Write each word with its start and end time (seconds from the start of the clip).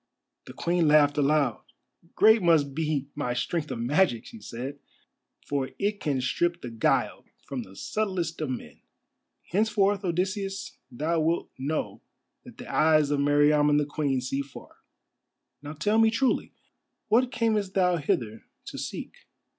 The 0.45 0.53
Queen 0.53 0.87
laughed 0.87 1.19
aloud. 1.19 1.61
"Great 2.15 2.41
must 2.41 2.73
be 2.73 3.05
my 3.13 3.35
strength 3.35 3.69
of 3.69 3.77
magic," 3.77 4.25
she 4.25 4.41
said, 4.41 4.79
"for 5.45 5.69
it 5.77 5.99
can 5.99 6.21
strip 6.21 6.63
the 6.63 6.71
guile 6.71 7.25
from 7.45 7.61
the 7.61 7.75
subtlest 7.75 8.41
of 8.41 8.49
men. 8.49 8.79
Henceforth, 9.51 10.03
Odysseus, 10.03 10.79
thou 10.89 11.19
wilt 11.19 11.51
know 11.59 12.01
that 12.45 12.57
the 12.57 12.65
eyes 12.67 13.11
of 13.11 13.19
Meriamun 13.19 13.77
the 13.77 13.85
Queen 13.85 14.21
see 14.21 14.41
far. 14.41 14.77
Now 15.61 15.73
tell 15.73 15.99
me 15.99 16.09
truly: 16.09 16.51
what 17.07 17.31
camest 17.31 17.75
thou 17.75 17.97
hither 17.97 18.45
to 18.65 18.79
seek?" 18.79 19.13